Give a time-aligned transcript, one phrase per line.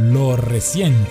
[0.00, 1.08] lo reciente.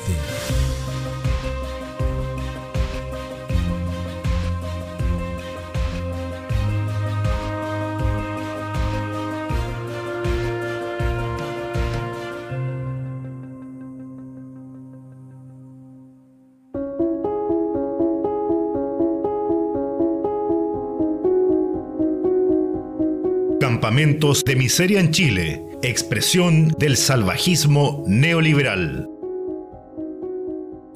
[23.59, 29.07] Campamentos de miseria en Chile, expresión del salvajismo neoliberal.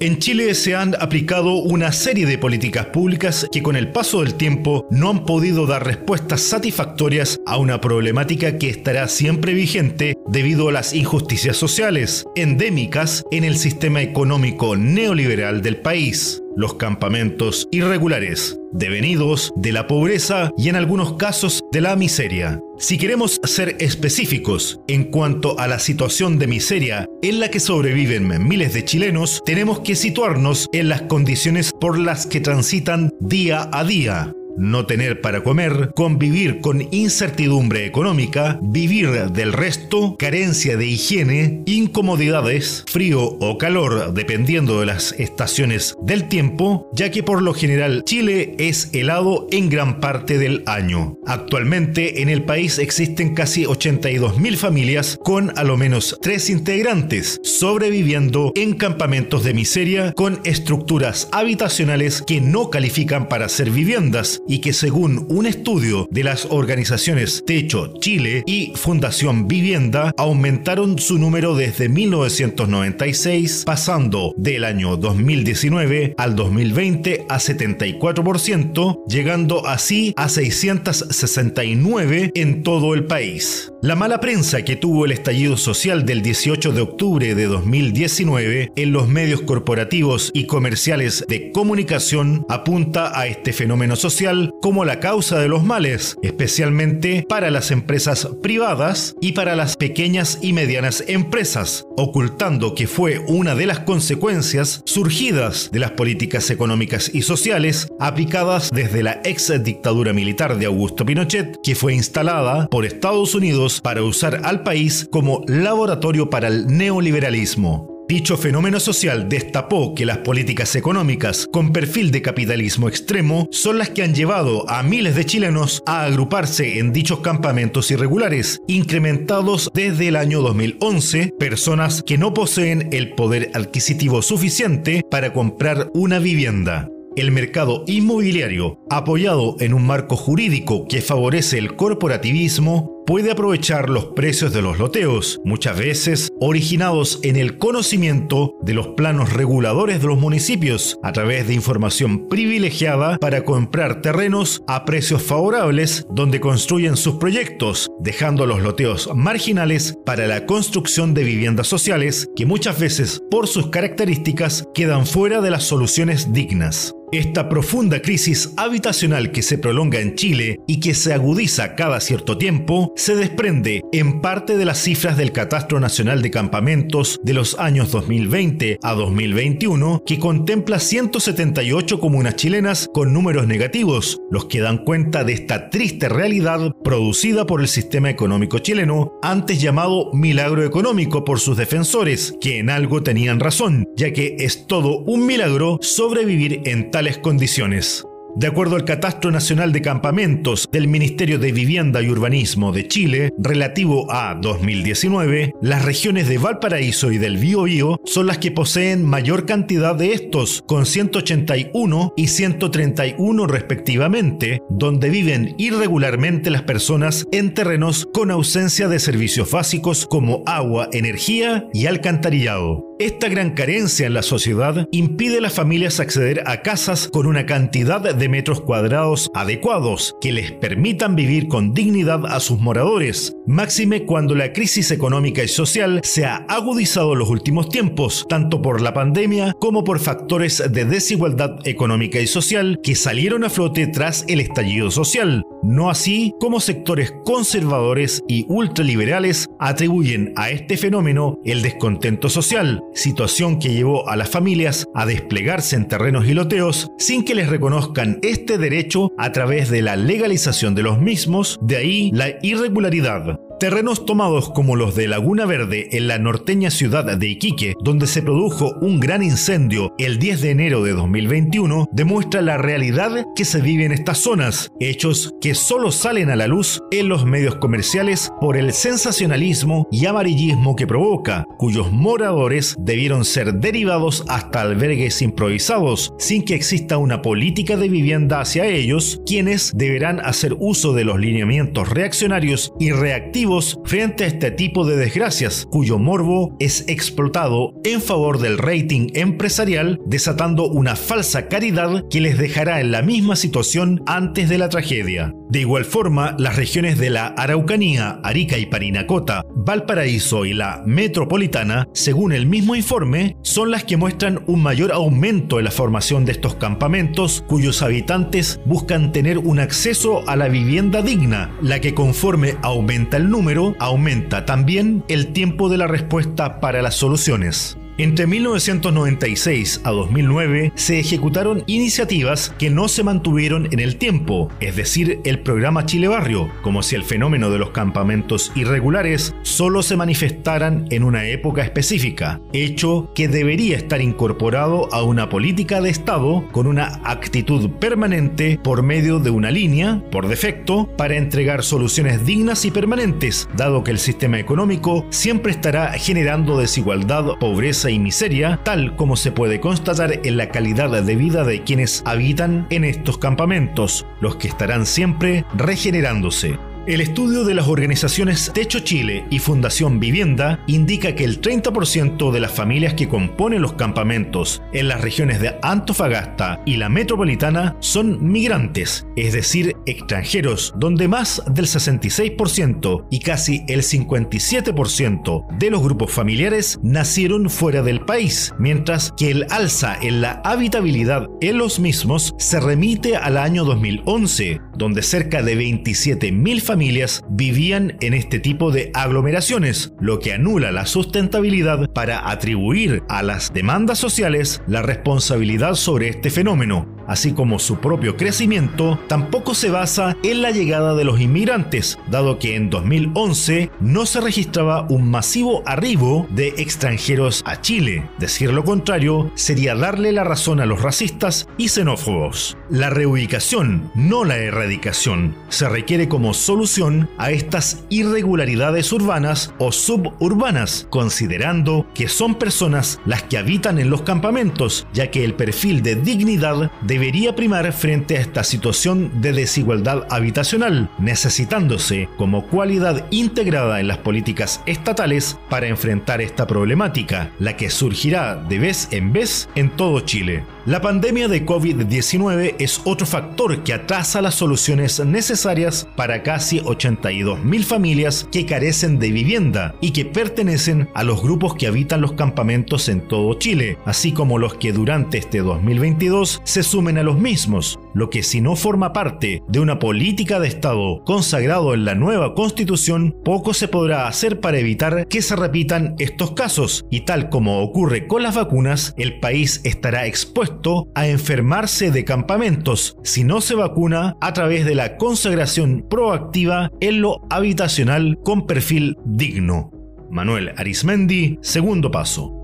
[0.00, 4.34] En Chile se han aplicado una serie de políticas públicas que con el paso del
[4.34, 10.68] tiempo no han podido dar respuestas satisfactorias a una problemática que estará siempre vigente debido
[10.68, 18.58] a las injusticias sociales endémicas en el sistema económico neoliberal del país los campamentos irregulares,
[18.72, 22.60] devenidos de la pobreza y en algunos casos de la miseria.
[22.78, 28.46] Si queremos ser específicos en cuanto a la situación de miseria en la que sobreviven
[28.46, 33.84] miles de chilenos, tenemos que situarnos en las condiciones por las que transitan día a
[33.84, 41.62] día no tener para comer, convivir con incertidumbre económica, vivir del resto, carencia de higiene,
[41.66, 48.02] incomodidades, frío o calor dependiendo de las estaciones del tiempo, ya que por lo general
[48.04, 51.18] Chile es helado en gran parte del año.
[51.26, 58.52] Actualmente en el país existen casi 82.000 familias con a lo menos tres integrantes sobreviviendo
[58.54, 64.72] en campamentos de miseria con estructuras habitacionales que no califican para ser viviendas y que
[64.72, 71.88] según un estudio de las organizaciones Techo Chile y Fundación Vivienda aumentaron su número desde
[71.88, 82.94] 1996 pasando del año 2019 al 2020 a 74%, llegando así a 669 en todo
[82.94, 83.72] el país.
[83.82, 88.92] La mala prensa que tuvo el estallido social del 18 de octubre de 2019 en
[88.92, 95.38] los medios corporativos y comerciales de comunicación apunta a este fenómeno social como la causa
[95.38, 101.86] de los males, especialmente para las empresas privadas y para las pequeñas y medianas empresas,
[101.96, 108.70] ocultando que fue una de las consecuencias surgidas de las políticas económicas y sociales aplicadas
[108.72, 114.02] desde la ex dictadura militar de Augusto Pinochet, que fue instalada por Estados Unidos para
[114.02, 117.93] usar al país como laboratorio para el neoliberalismo.
[118.06, 123.88] Dicho fenómeno social destapó que las políticas económicas con perfil de capitalismo extremo son las
[123.90, 130.08] que han llevado a miles de chilenos a agruparse en dichos campamentos irregulares, incrementados desde
[130.08, 136.90] el año 2011, personas que no poseen el poder adquisitivo suficiente para comprar una vivienda.
[137.16, 144.06] El mercado inmobiliario, apoyado en un marco jurídico que favorece el corporativismo, puede aprovechar los
[144.06, 150.06] precios de los loteos, muchas veces originados en el conocimiento de los planos reguladores de
[150.08, 156.96] los municipios, a través de información privilegiada para comprar terrenos a precios favorables donde construyen
[156.96, 163.20] sus proyectos, dejando los loteos marginales para la construcción de viviendas sociales que muchas veces
[163.30, 166.94] por sus características quedan fuera de las soluciones dignas.
[167.12, 172.38] Esta profunda crisis habitacional que se prolonga en Chile y que se agudiza cada cierto
[172.38, 177.58] tiempo se desprende en parte de las cifras del Catastro Nacional de Campamentos de los
[177.58, 184.78] años 2020 a 2021 que contempla 178 comunas chilenas con números negativos, los que dan
[184.78, 191.24] cuenta de esta triste realidad producida por el sistema económico chileno, antes llamado milagro económico
[191.24, 196.62] por sus defensores, que en algo tenían razón, ya que es todo un milagro sobrevivir
[196.64, 198.04] en tal condiciones.
[198.36, 203.32] De acuerdo al Catastro Nacional de Campamentos del Ministerio de Vivienda y Urbanismo de Chile,
[203.38, 209.46] relativo a 2019, las regiones de Valparaíso y del Biobío son las que poseen mayor
[209.46, 218.08] cantidad de estos, con 181 y 131 respectivamente, donde viven irregularmente las personas en terrenos
[218.12, 222.84] con ausencia de servicios básicos como agua, energía y alcantarillado.
[223.00, 227.44] Esta gran carencia en la sociedad impide a las familias acceder a casas con una
[227.44, 234.04] cantidad de metros cuadrados adecuados que les permitan vivir con dignidad a sus moradores, máxime
[234.04, 238.80] cuando la crisis económica y social se ha agudizado en los últimos tiempos, tanto por
[238.80, 244.24] la pandemia como por factores de desigualdad económica y social que salieron a flote tras
[244.28, 251.62] el estallido social, no así como sectores conservadores y ultraliberales atribuyen a este fenómeno el
[251.62, 257.24] descontento social, situación que llevó a las familias a desplegarse en terrenos y loteos sin
[257.24, 262.10] que les reconozcan este derecho a través de la legalización de los mismos, de ahí
[262.12, 263.38] la irregularidad.
[263.64, 268.20] Terrenos tomados como los de Laguna Verde en la norteña ciudad de Iquique, donde se
[268.20, 273.62] produjo un gran incendio el 10 de enero de 2021, demuestra la realidad que se
[273.62, 278.30] vive en estas zonas, hechos que solo salen a la luz en los medios comerciales
[278.38, 286.12] por el sensacionalismo y amarillismo que provoca, cuyos moradores debieron ser derivados hasta albergues improvisados,
[286.18, 291.18] sin que exista una política de vivienda hacia ellos, quienes deberán hacer uso de los
[291.18, 293.53] lineamientos reaccionarios y reactivos
[293.84, 300.00] frente a este tipo de desgracias, cuyo morbo es explotado en favor del rating empresarial,
[300.06, 305.32] desatando una falsa caridad que les dejará en la misma situación antes de la tragedia.
[305.48, 311.88] De igual forma, las regiones de la Araucanía, Arica y Parinacota, Valparaíso y la Metropolitana,
[311.94, 316.32] según el mismo informe, son las que muestran un mayor aumento en la formación de
[316.32, 322.56] estos campamentos cuyos habitantes buscan tener un acceso a la vivienda digna, la que conforme
[322.62, 327.78] aumenta el número, aumenta también el tiempo de la respuesta para las soluciones.
[327.96, 334.74] Entre 1996 a 2009 se ejecutaron iniciativas que no se mantuvieron en el tiempo, es
[334.74, 339.96] decir, el programa Chile Barrio, como si el fenómeno de los campamentos irregulares solo se
[339.96, 346.48] manifestaran en una época específica, hecho que debería estar incorporado a una política de Estado
[346.50, 352.64] con una actitud permanente por medio de una línea, por defecto, para entregar soluciones dignas
[352.64, 358.96] y permanentes, dado que el sistema económico siempre estará generando desigualdad, pobreza, y miseria, tal
[358.96, 364.06] como se puede constatar en la calidad de vida de quienes habitan en estos campamentos,
[364.20, 366.58] los que estarán siempre regenerándose.
[366.86, 372.40] El estudio de las organizaciones Techo Chile y Fundación Vivienda indica que el 30% de
[372.40, 378.30] las familias que componen los campamentos en las regiones de Antofagasta y la metropolitana son
[378.30, 386.12] migrantes, es decir, extranjeros, donde más del 66% y casi el 57% de los grupos
[386.12, 392.34] familiares nacieron fuera del país, mientras que el alza en la habitabilidad en los mismos
[392.36, 398.72] se remite al año 2011, donde cerca de 27.000 familias familias vivían en este tipo
[398.72, 405.74] de aglomeraciones, lo que anula la sustentabilidad para atribuir a las demandas sociales la responsabilidad
[405.74, 411.04] sobre este fenómeno, así como su propio crecimiento, tampoco se basa en la llegada de
[411.04, 417.60] los inmigrantes, dado que en 2011 no se registraba un masivo arribo de extranjeros a
[417.60, 418.08] Chile.
[418.18, 422.56] Decir lo contrario sería darle la razón a los racistas y xenófobos.
[422.70, 430.86] La reubicación, no la erradicación, se requiere como solución a estas irregularidades urbanas o suburbanas,
[430.90, 435.94] considerando que son personas las que habitan en los campamentos, ya que el perfil de
[435.96, 443.80] dignidad de debería primar frente a esta situación de desigualdad habitacional, necesitándose como cualidad integrada
[443.80, 449.48] en las políticas estatales para enfrentar esta problemática, la que surgirá de vez en vez
[449.56, 450.44] en todo Chile.
[450.66, 457.64] La pandemia de COVID-19 es otro factor que atrasa las soluciones necesarias para casi 82.000
[457.64, 462.88] familias que carecen de vivienda y que pertenecen a los grupos que habitan los campamentos
[462.88, 467.78] en todo Chile, así como los que durante este 2022 se suman a los mismos,
[467.94, 472.34] lo que si no forma parte de una política de Estado consagrado en la nueva
[472.34, 477.62] constitución, poco se podrá hacer para evitar que se repitan estos casos, y tal como
[477.62, 483.54] ocurre con las vacunas, el país estará expuesto a enfermarse de campamentos si no se
[483.54, 489.70] vacuna a través de la consagración proactiva en lo habitacional con perfil digno.
[490.10, 492.43] Manuel Arismendi, segundo paso.